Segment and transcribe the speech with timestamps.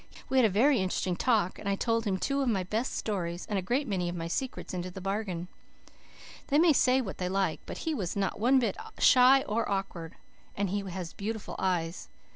[0.29, 3.45] We had a very interesting talk, and I told him two of my best stories,
[3.45, 5.47] and a great many of my secrets into the bargain.
[6.47, 10.15] They may say what they like, but he was not one bit shy or awkward,
[10.57, 12.09] and he has beautiful eyes.